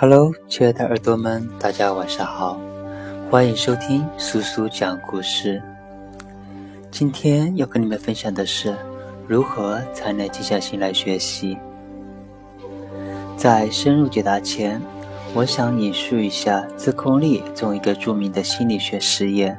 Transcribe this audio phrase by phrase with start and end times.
[0.00, 2.58] Hello，亲爱的耳朵们，大家晚上好，
[3.30, 5.62] 欢迎收听苏苏讲故事。
[6.90, 8.74] 今天要跟你们分享的是，
[9.28, 11.54] 如何才能静下心来学习。
[13.36, 14.80] 在深入解答前，
[15.34, 19.54] 我想引述一下自控力中一个著名的心理学实验。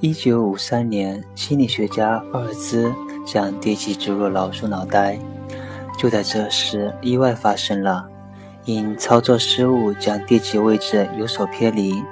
[0.00, 2.92] 一九五三年，心理学家奥尔兹
[3.24, 5.18] 将电极植入老鼠脑袋，
[5.96, 8.10] 就在这时，意外发生了。
[8.64, 12.02] 因操作失误，将电击位置有所偏离，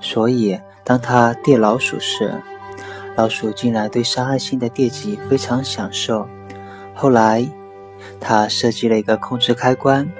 [0.00, 2.40] 所以当他电老鼠时，
[3.14, 6.26] 老鼠竟然对伤害性的电击非常享受。
[6.94, 7.46] 后来，
[8.20, 10.10] 他设计了一个控制开关，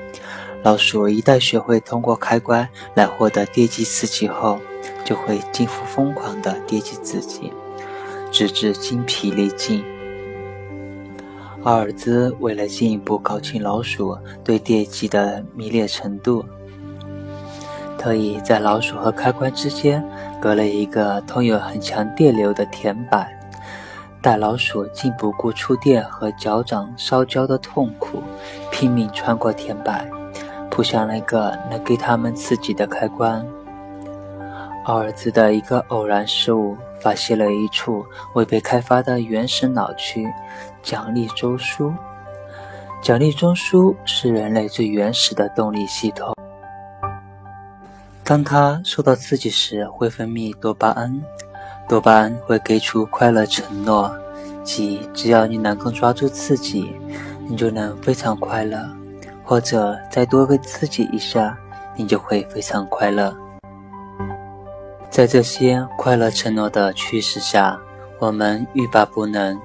[0.63, 4.61] 老鼠一旦学会通过开关来获得电击刺激后，
[5.05, 7.53] 就会近乎疯狂地电击自己，
[8.31, 9.83] 直至精疲力尽。
[11.65, 16.45] 奥尔兹为了进一步搞清老鼠对电击的迷恋程度，
[17.97, 20.05] 特意在老鼠和开关之间
[20.41, 23.29] 隔了一个通有很强电流的铁板，
[24.21, 28.21] 待老鼠竟不顾触电和脚掌烧焦的痛苦，
[28.73, 30.11] 拼命穿过铁板，
[30.69, 33.47] 扑向那个能给它们刺激的开关。
[34.87, 40.27] 奥尔兹的一个偶然失误，发现了一处未被开发的原始脑区——
[40.83, 41.93] 奖励中枢。
[43.03, 46.33] 奖励中枢是人类最原始的动力系统。
[48.23, 51.21] 当它受到刺激时，会分泌多巴胺。
[51.89, 54.11] 多巴胺会给出快乐承诺，
[54.63, 56.95] 即只要你能够抓住刺激，
[57.49, 58.79] 你就能非常快乐；
[59.45, 61.59] 或者再多个刺激一下，
[61.97, 63.37] 你就会非常快乐。
[65.13, 67.79] 在这些快乐承诺的驱使下，
[68.19, 69.61] 我们欲罢不能。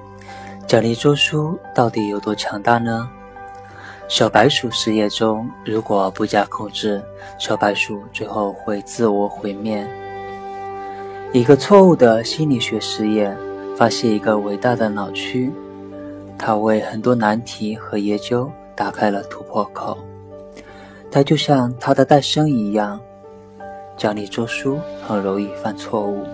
[0.66, 3.08] 奖励中枢到底有多强大呢？
[4.08, 7.02] 小白鼠实验中，如果不加控制，
[7.38, 9.88] 小白鼠最后会自我毁灭。
[11.32, 13.34] 一个错误的心理学实验
[13.74, 15.50] 发现一个伟大的脑区，
[16.36, 19.96] 它为很多难题和研究打开了突破口。
[21.10, 23.00] 它就像它的诞生一样。
[23.98, 26.24] 奖励中枢很容易犯错误，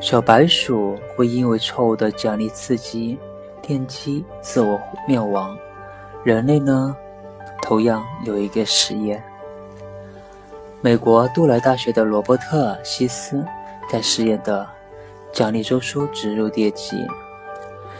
[0.00, 3.18] 小白鼠会因为错误的奖励刺激
[3.60, 5.54] 电击自我灭亡。
[6.22, 6.94] 人类呢，
[7.60, 9.20] 同样有一个实验。
[10.80, 13.44] 美国杜莱大学的罗伯特希斯
[13.90, 14.64] 在实验的
[15.32, 17.04] 奖励中枢植入电击，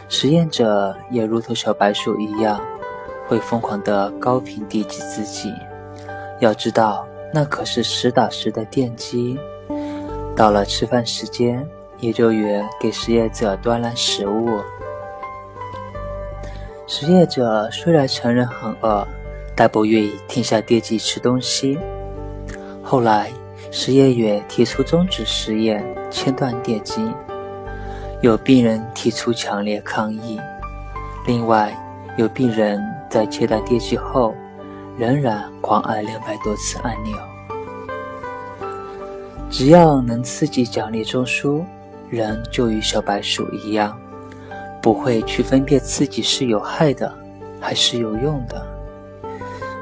[0.07, 2.61] 实验者也如同小白鼠一样，
[3.27, 5.53] 会疯狂的高频电击自己。
[6.39, 7.05] 要知道。
[7.33, 9.39] 那可是实打实的电击。
[10.35, 11.67] 到了吃饭时间，
[11.99, 14.59] 研究员给实验者端来食物。
[16.87, 19.07] 实验者虽然承认很饿，
[19.55, 21.77] 但不愿意停下电击吃东西。
[22.81, 23.31] 后来，
[23.71, 27.01] 实验员提出终止实验，切断电击。
[28.21, 30.39] 有病人提出强烈抗议。
[31.25, 31.73] 另外，
[32.17, 34.35] 有病人在切断电击后。
[35.01, 37.17] 仍然狂按两百多次按钮。
[39.49, 41.63] 只要能刺激奖励中枢，
[42.07, 43.99] 人就与小白鼠一样，
[44.79, 47.11] 不会去分辨刺激是有害的
[47.59, 48.63] 还是有用的，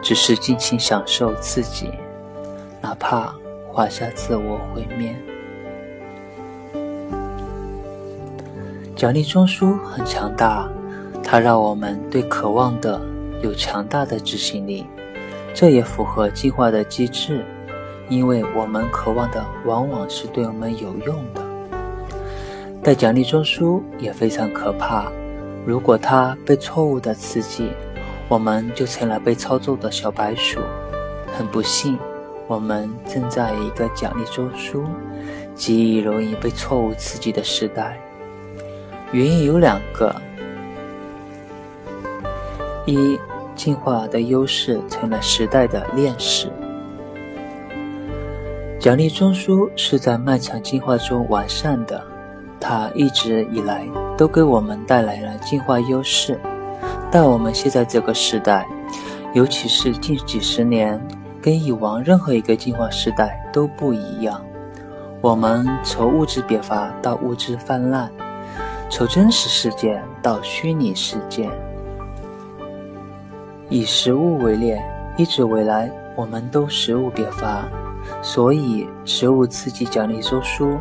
[0.02, 1.90] 只是尽情享受刺激，
[2.80, 3.36] 哪怕
[3.68, 5.14] 画下自我毁灭。
[8.96, 10.70] 奖励中枢很强大，
[11.22, 13.02] 它让我们对渴望的
[13.44, 14.86] 有强大的执行力。
[15.60, 17.44] 这也符合进化的机制，
[18.08, 21.42] 因为我们渴望的往往是对我们有用的。
[22.82, 25.12] 但奖励中枢也非常可怕，
[25.66, 27.70] 如果它被错误的刺激，
[28.30, 30.62] 我们就成了被操纵的小白鼠。
[31.38, 32.00] 很不幸，
[32.48, 34.86] 我们正在一个奖励中枢
[35.56, 38.00] 极易容易被错误刺激的时代。
[39.12, 40.16] 原因有两个：
[42.86, 43.20] 一。
[43.60, 46.50] 进化的优势成了时代的劣势。
[48.80, 52.02] 奖励中枢是在漫长进化中完善的，
[52.58, 53.86] 它一直以来
[54.18, 56.40] 都给我们带来了进化优势。
[57.12, 58.66] 但我们现在这个时代，
[59.34, 60.98] 尤其是近几十年，
[61.42, 64.42] 跟以往任何一个进化时代都不一样。
[65.20, 68.10] 我们从物质变发到物质泛滥，
[68.90, 71.50] 从真实事件到虚拟世界。
[73.70, 74.76] 以食物为例，
[75.16, 77.70] 一直以来我们都食物别发，
[78.24, 80.76] 所以食物刺激奖励中枢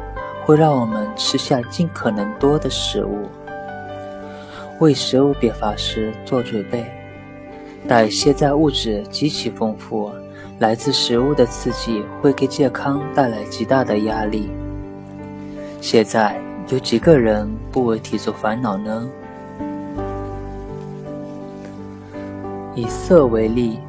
[0.46, 3.29] 会让我们吃下尽可能多的食物。
[4.81, 6.87] 为食物别发时做准备，
[7.87, 10.11] 但现在物质极其丰富，
[10.58, 14.50] 来自食物的刺激会给健康带来极大的压力。
[15.81, 19.06] 现在有几个人不为体重烦恼呢？
[22.79, 23.81] 以色为例，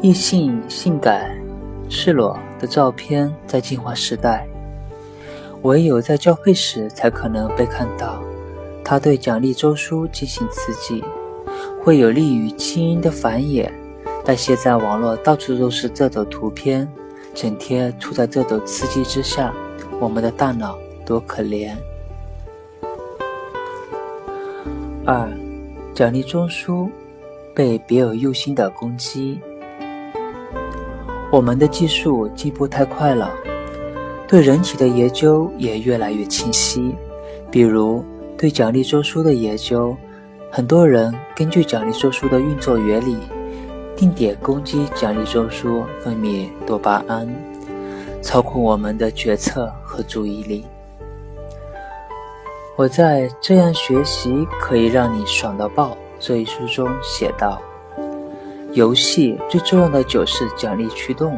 [0.00, 1.36] 异性性感、
[1.88, 4.46] 赤裸的照片在进化时代，
[5.62, 8.22] 唯有在交配时才可能被看到。
[8.84, 11.02] 它对奖励中枢进行刺激，
[11.82, 13.68] 会有利于基因的繁衍。
[14.24, 16.88] 但现在网络到处都是这种图片，
[17.34, 19.52] 整天处在这种刺激之下，
[19.98, 21.74] 我们的大脑多可怜。
[25.04, 25.28] 二，
[25.92, 26.88] 奖励中枢
[27.54, 29.40] 被别有用心的攻击。
[31.30, 33.30] 我们的技术进步太快了，
[34.28, 36.94] 对人体的研究也越来越清晰，
[37.50, 38.04] 比如。
[38.34, 39.96] 对奖励中枢的研究，
[40.50, 43.16] 很多人根据奖励中枢的运作原理，
[43.94, 47.28] 定点攻击奖励中枢分泌多巴胺，
[48.20, 50.64] 操控我们的决策和注意力。
[52.74, 55.90] 我在《这样学习可以让你爽到爆》
[56.24, 57.60] 这一书中写道：
[58.74, 61.36] 游戏最重要的就是奖励驱动，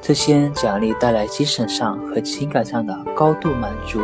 [0.00, 4.00] 这些奖励带来精神上和情感上的高度满足。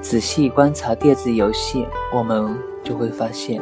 [0.00, 3.60] 仔细观察电子游戏，我们就会发现，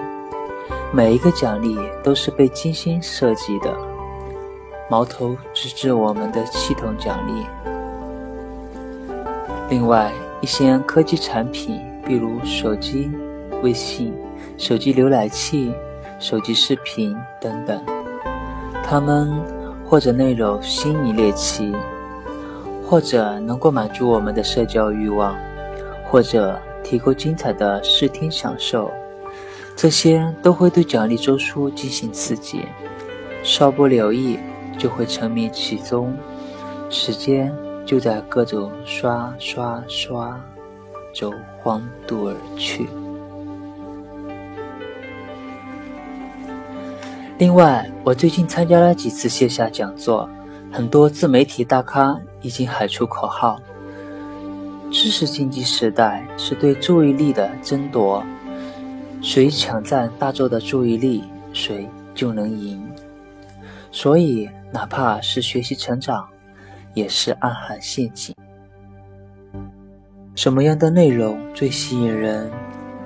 [0.93, 3.77] 每一个奖励都是被精心设计的，
[4.89, 7.45] 矛头直指我们的系统奖励。
[9.69, 13.11] 另外，一些科技产品，比如手机、
[13.61, 14.15] 微信、
[14.63, 15.73] 手机浏览器、
[16.21, 17.85] 手机视频等等，
[18.85, 19.29] 它们
[19.85, 21.75] 或者内容吸引猎奇，
[22.87, 25.37] 或者能够满足我们的社交欲望。
[26.05, 28.89] 或者提供精彩的视听享受，
[29.75, 32.61] 这些都会对奖励中枢进行刺激，
[33.43, 34.39] 稍不留意
[34.79, 36.15] 就会沉迷其中，
[36.89, 37.53] 时间
[37.85, 40.41] 就在各种刷刷刷
[41.13, 42.87] 中荒度而去。
[47.43, 50.31] 另外，我最近参加了几次线下讲座，
[50.71, 53.61] 很多自媒体大咖已经喊出口号。
[54.93, 58.23] 知识经济时代是对注意力的争夺，
[59.21, 62.81] 谁抢占大众的注意力，谁就能赢。
[63.91, 66.25] 所以，哪怕是学习成长，
[66.95, 68.33] 也是暗含陷阱。
[70.37, 72.49] 什么样的内容最吸引人？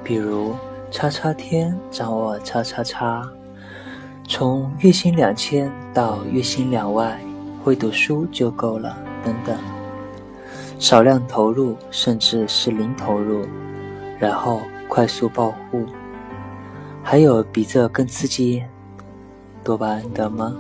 [0.05, 0.55] 比如，
[0.91, 3.27] 叉叉天掌握叉叉叉，
[4.29, 7.19] 从月薪两千到月薪两万，
[7.63, 9.57] 会读书就够了，等等。
[10.79, 13.47] 少量投入，甚至是零投入，
[14.19, 15.87] 然后快速暴富。
[17.05, 18.65] 还有比这更刺激
[19.63, 20.55] 多巴胺的吗？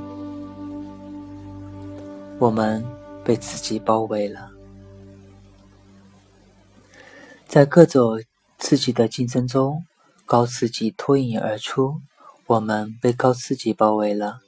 [2.38, 2.84] 我们
[3.24, 4.50] 被刺激包围了，
[7.48, 8.22] 在各种
[8.58, 9.84] 刺激的竞争中，
[10.24, 12.00] 高刺激脱颖而出。
[12.46, 14.38] 我们被高刺激包围了，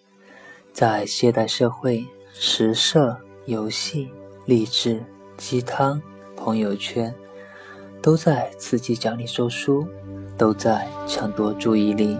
[0.73, 3.17] 在现代社会，食色、
[3.47, 4.09] 游戏、
[4.45, 5.03] 励志。
[5.37, 6.03] 鸡汤、
[6.37, 7.15] 朋友圈，
[8.03, 9.87] 都在刺激奖励中枢，
[10.37, 12.19] 都在抢夺注意力。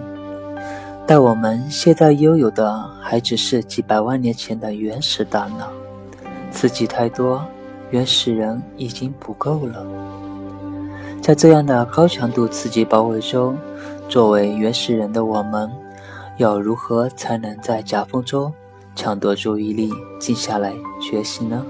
[1.05, 5.69] 但我们现在拥有的还只是几百万年前的原始大脑，
[6.49, 7.45] 刺激太多，
[7.89, 9.85] 原始人已经不够了。
[11.21, 13.57] 在这样的高强度刺激包围中，
[14.09, 15.71] 作为原始人的我们，
[16.37, 18.51] 要如何才能在夹缝中
[18.95, 21.63] 抢夺注意力，静下来学习呢？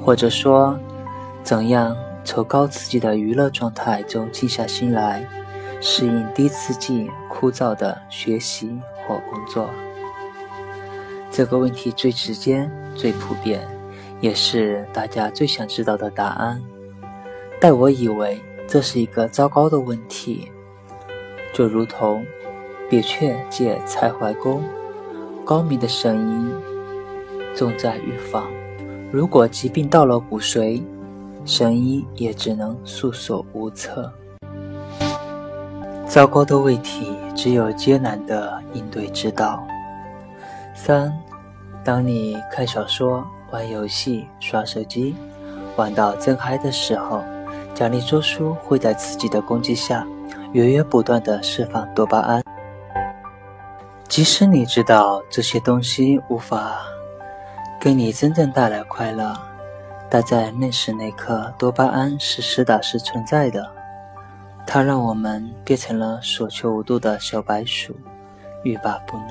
[0.00, 0.78] 或者说，
[1.42, 5.26] 怎样从高刺激的娱乐状态中静下心来，
[5.80, 9.68] 适应低刺激、枯燥的学习或工作？
[11.32, 13.66] 这个问题最直接、最普遍，
[14.20, 16.62] 也是大家最想知道的答案。
[17.60, 20.52] 但我以为这是一个糟糕的问题，
[21.56, 22.22] 就如同
[22.90, 24.62] 扁鹊借蔡怀公，
[25.42, 26.50] 高明的神医，
[27.56, 28.46] 重在预防。
[29.10, 30.82] 如果疾病到了骨髓，
[31.46, 34.12] 神医也只能束手无策。
[36.06, 39.66] 糟糕的问题，只有艰难的应对之道。
[40.74, 41.10] 三，
[41.82, 45.16] 当你看小说、玩游戏、刷手机，
[45.74, 47.22] 玩到正嗨的时候，
[47.74, 50.06] 奖励中枢会在刺激的攻击下，
[50.56, 52.42] 源源不断的释放多巴胺。
[54.08, 56.78] 即使你知道这些东西无法。
[57.78, 59.36] 给你真正带来快乐，
[60.08, 63.70] 但在那时那刻，多巴胺是实打实存在的。
[64.66, 67.94] 它让我们变成了所求无度的小白鼠，
[68.64, 69.28] 欲罢不能。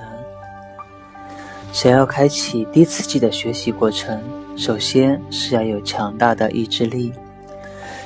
[1.74, 4.22] 想要开启低刺激的学习过程，
[4.56, 7.12] 首先是要有强大的意志力，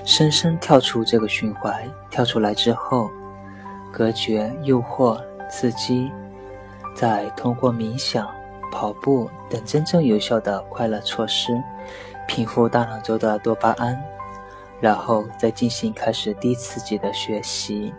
[0.10, 1.88] 深深跳出这个循环。
[2.10, 3.12] 跳出来之后，
[3.92, 6.12] 隔绝诱惑、刺激，
[6.96, 8.28] 再通过冥想、
[8.72, 11.54] 跑步等真正有效的快乐措施，
[12.28, 13.96] 平复大脑中的多巴胺，
[14.82, 17.94] 然后再进行开始低刺激的学习。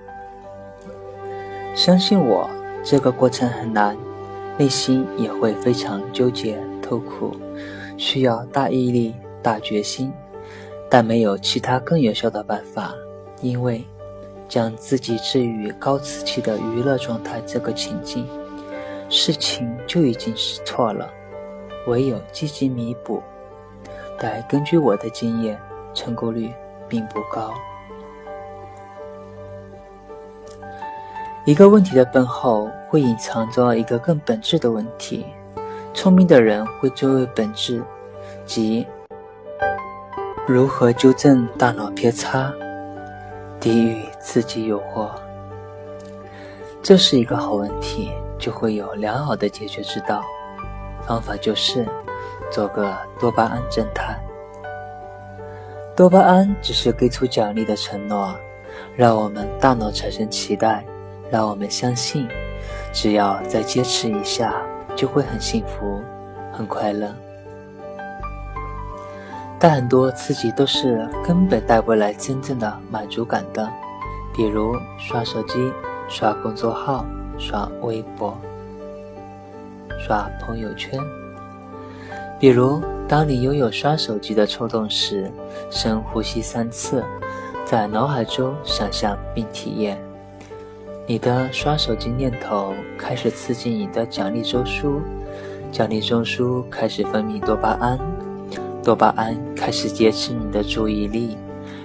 [1.76, 2.50] 相信我，
[2.82, 3.96] 这个过程很难。
[4.58, 7.34] 内心也会非常纠结、痛苦，
[7.96, 10.12] 需要大毅力、大决心，
[10.90, 12.92] 但没有其他更有效的办法。
[13.40, 13.82] 因为
[14.46, 18.28] 将自己置于高刺激的娱乐状态这个情境，
[19.08, 21.08] 事情就已经是错了，
[21.86, 23.22] 唯有积极弥补。
[24.18, 25.58] 但根据我的经验，
[25.94, 26.52] 成功率
[26.86, 27.54] 并不高。
[31.46, 35.24] 一个问题的背后，会隐藏着一个更本质的问题。
[35.94, 37.82] 聪明的人会追问本质，
[38.44, 38.86] 即
[40.52, 42.52] 如何纠正大脑偏差，
[43.60, 45.08] 抵御刺激诱惑。
[46.82, 50.24] 这是一个好问题，就会有良好的解决之道。
[51.06, 51.86] 方法就是
[52.50, 54.20] 做个多巴胺侦探。
[55.94, 58.34] 多巴胺只是给出奖励的承诺，
[58.96, 60.84] 让我们大脑产生期待。
[61.30, 62.26] 让我们相信，
[62.92, 64.52] 只要再坚持一下，
[64.96, 66.02] 就会很幸福、
[66.52, 67.14] 很快乐。
[69.62, 73.70] 但很多刺激都是根本带不来真正的满足感的，
[74.34, 75.70] 比如刷手机、
[76.08, 77.04] 刷公众号、
[77.38, 78.34] 刷微博、
[79.98, 80.98] 刷朋友圈。
[82.38, 85.30] 比如，当你拥有刷手机的冲动时，
[85.70, 87.04] 深呼吸三次，
[87.66, 89.98] 在脑海中想象并体验。
[91.06, 95.00] 你的刷手机念头开始刺激你的奖励中枢，
[95.70, 97.98] 奖励中枢开始分泌多巴胺，
[98.82, 101.36] 多巴胺开始劫持你的注意力，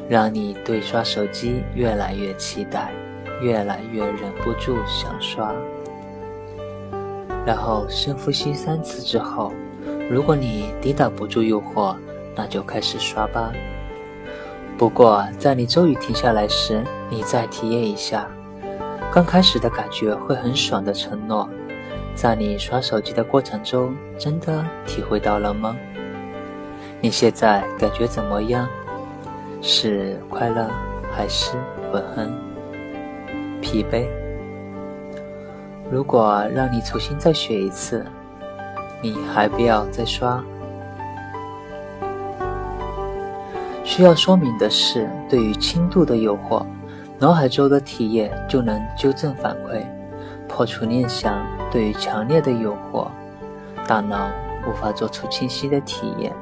[0.09, 2.91] 让你对刷手机越来越期待，
[3.41, 5.53] 越来越忍不住想刷。
[7.45, 9.51] 然后深呼吸三次之后，
[10.09, 11.95] 如果你抵挡不住诱惑，
[12.35, 13.51] 那就开始刷吧。
[14.77, 18.27] 不过在你终于停下来时，你再体验一下。
[19.11, 21.49] 刚开始的感觉会很爽的承诺，
[22.15, 25.75] 在你刷手机的过程中，真的体会到了吗？
[27.05, 28.67] 你现在感觉怎么样？
[29.61, 30.67] 是快乐
[31.11, 31.51] 还是
[31.91, 32.33] 悔恨、
[33.61, 34.07] 疲惫？
[35.91, 38.03] 如果让你重新再学一次，
[39.03, 40.43] 你还不要再刷？
[43.83, 46.65] 需要说明的是，对于轻度的诱惑。
[47.19, 49.85] 脑海中的体验就能纠正反馈，
[50.47, 51.35] 破除念想。
[51.69, 53.09] 对于强烈的诱惑，
[53.87, 54.27] 大脑
[54.67, 56.33] 无法做出清晰的体验，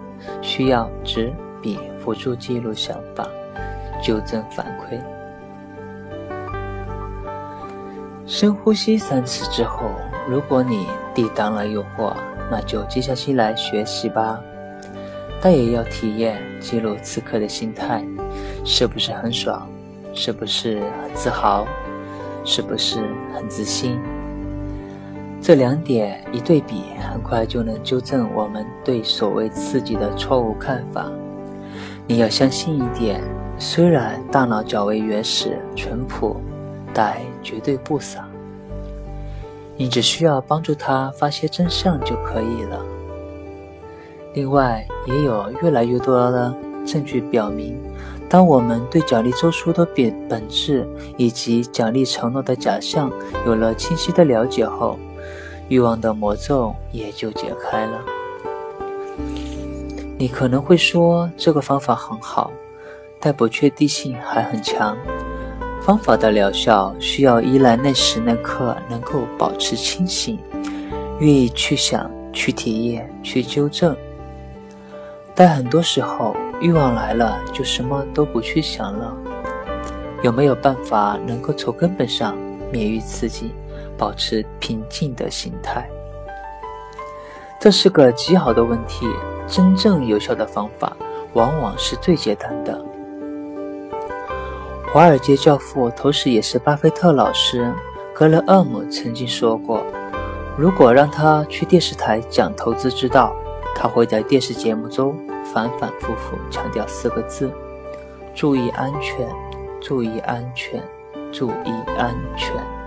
[0.42, 3.28] 需要纸笔辅助记录想法，
[4.02, 5.00] 纠正反馈。
[8.26, 9.92] 深呼吸三次之后，
[10.28, 12.14] 如果你抵挡了诱惑，
[12.50, 14.40] 那就静下心来学习吧。
[15.42, 18.04] 但也要体验记录此刻的心态，
[18.64, 19.68] 是不是很爽？
[20.14, 21.66] 是不是很自豪？
[22.46, 23.02] 是不是
[23.34, 24.00] 很自信？
[25.44, 31.12] 这两点一对比，很快就能纠正我们对所谓刺激的错误看法。
[32.08, 33.22] 你要相信一点：
[33.60, 36.38] 虽然大脑较为原始淳朴，
[36.94, 38.26] 但绝对不傻。
[39.76, 42.80] 你只需要帮助他发现真相就可以了。
[44.34, 47.78] 另外，也有越来越多的证据表明。
[48.30, 53.12] 当我们对奖励周书的本本质以及奖励承诺的假象
[53.46, 54.98] 有了清晰的了解后，
[55.70, 58.00] 欲望的魔咒也就解开了。
[60.18, 62.52] 你可能会说这个方法很好，
[63.20, 64.96] 但不确定性还很强。
[65.82, 70.40] 方法的疗效需要依赖那时那刻能够保持清醒，
[71.20, 73.94] 愿意去想、去体验、去纠正。
[75.36, 79.14] 但很多时候，欲望来了就什么都不去想了。
[80.22, 82.34] 有没有办法能够从根本上
[82.72, 83.52] 免于刺激，
[84.04, 85.90] 保持平静的心态？
[87.58, 89.08] 这是个极好的问题。
[89.48, 90.92] 真正有效的方法，
[91.32, 92.84] 往往是最简单的。
[94.92, 97.74] 华尔街教父，同时也是巴菲特老师
[98.14, 99.82] 格雷厄姆曾经说过
[100.60, 103.34] ：“如果让他去电视台讲投资之道。”
[103.74, 107.50] 他会在电视节目中反反复复强调四个字：
[108.36, 109.28] 注意安全，
[109.82, 110.84] 注意安全，
[111.32, 112.83] 注意安全。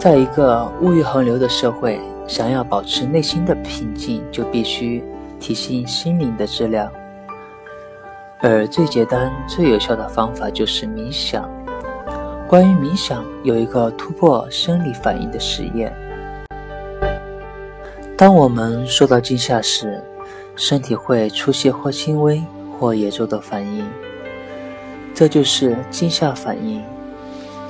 [0.00, 5.04] 在一个物欲横流的社会，想要保持内心的平静，就必须
[5.38, 6.90] 提升心灵的质量。
[8.40, 11.46] 而最简单、最有效的方法就是冥想。
[12.48, 15.94] 关于冥想，有一个突破生理反应的实验：
[18.16, 20.02] 当我们受到惊吓时，
[20.56, 22.42] 身体会出现或轻微
[22.78, 23.86] 或严重的反应，
[25.12, 26.82] 这就是惊吓反应。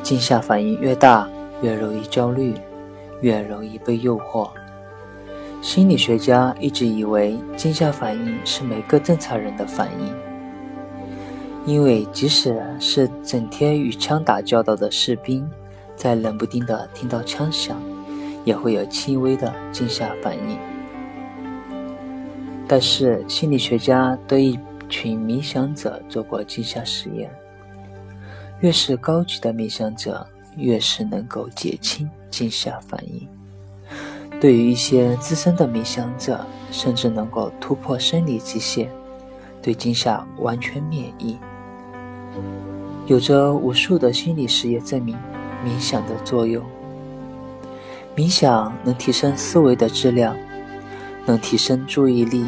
[0.05, 1.29] 惊吓反应越大，
[1.63, 2.55] 越容易焦虑，
[3.21, 4.51] 越容易被诱惑。
[5.63, 10.15] 心理学家一直以为惊吓反应是每个正常人的反应，
[11.67, 15.47] 因为即使是整天与枪打交道的士兵，
[15.95, 17.77] 在冷不丁的听到枪响，
[18.45, 20.57] 也会有轻微的惊吓反应。
[22.67, 27.31] 但是心理学家对一群冥想者做过惊吓实验。
[28.61, 30.27] 越是高级的冥想者，
[30.57, 33.27] 越是能够减轻惊吓反应。
[34.41, 38.89] 对于一些资深的冥想者，甚至能够突破生理极限，
[39.61, 41.37] 对惊吓完全免疫。
[43.07, 45.17] 有着无数的心理实验证明
[45.65, 46.65] 冥想的作用。
[48.17, 50.37] 冥想能提升思维的质量，
[51.27, 52.45] 能提升注意力，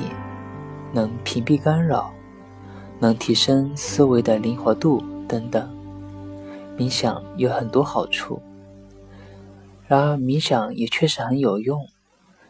[0.92, 2.12] 能屏蔽干扰，
[2.98, 5.71] 能提升思维的灵活度等等。
[6.76, 8.40] 冥想有很多好处，
[9.86, 11.86] 然而冥想也确实很有用，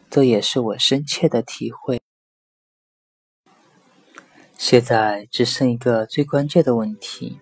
[0.09, 2.01] 这也是我深切的体会。
[4.57, 7.37] 现在只剩一个最关键的问题：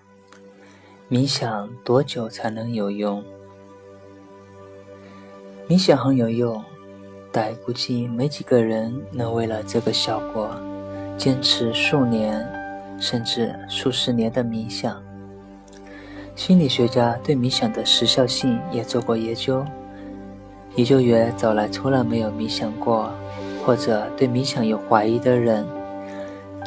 [1.09, 3.23] 冥想多久才能有用？
[5.69, 6.63] 冥想很有用，
[7.31, 10.49] 但估计没几个人能为了这个效果
[11.15, 12.43] 坚持数年
[12.99, 15.10] 甚至数十年的冥想。
[16.35, 19.63] 心理学家对冥想的时效性也做过研究。
[20.75, 23.11] 研究员找来从来没有冥想过
[23.65, 25.67] 或者对冥想有怀疑的人，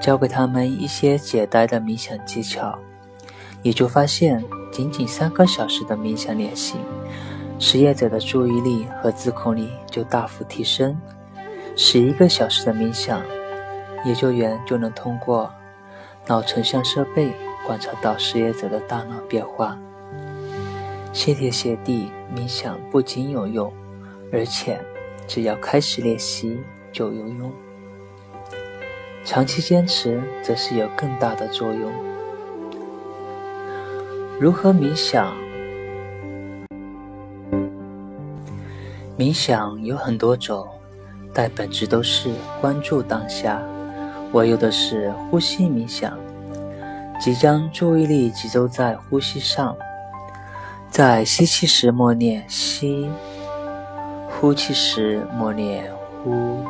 [0.00, 2.79] 教给他们一些简单的冥想技巧。
[3.62, 6.77] 也就发现，仅仅三个小时的冥想练习，
[7.59, 10.96] 实验者的注意力和自控力就大幅提升。
[11.74, 13.22] 十一个小时的冥想，
[14.05, 15.50] 研究员就能通过
[16.27, 17.33] 脑成像设备。
[17.66, 19.79] 观察到失业者的大脑变化，
[21.12, 23.72] 谢天谢地，冥想不仅有用，
[24.33, 24.79] 而且
[25.27, 26.61] 只要开始练习
[26.92, 27.50] 就有用。
[29.24, 31.90] 长期坚持则是有更大的作用。
[34.38, 35.35] 如何冥想？
[39.16, 40.68] 冥想有很多种，
[41.33, 43.62] 但本质都是关注当下。
[44.33, 46.18] 我用的是呼吸冥想。
[47.20, 49.74] 即将注意力集中在呼吸上，
[50.90, 53.09] 在吸气时默念吸，
[54.29, 55.90] 呼气时默念
[56.22, 56.62] 呼。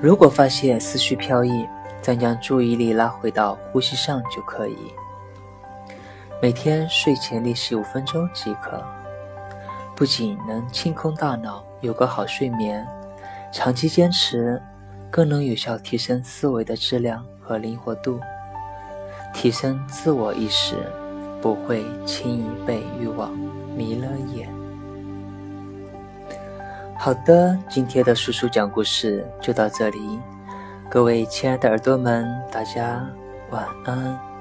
[0.00, 1.68] 如果发现思绪飘逸，
[2.00, 4.76] 再将注意力拉回到呼吸上就可以。
[6.40, 8.82] 每天睡前练习五分钟即可，
[9.94, 12.84] 不仅能清空大脑，有个好睡眠，
[13.52, 14.60] 长期坚持
[15.08, 18.18] 更能有效提升思维的质量和灵活度。
[19.32, 20.74] 提升自我意识，
[21.40, 23.32] 不会轻易被欲望
[23.76, 24.48] 迷了眼。
[26.98, 30.20] 好的，今天的叔叔讲故事就到这里，
[30.88, 33.04] 各位亲爱的耳朵们，大家
[33.50, 34.31] 晚安。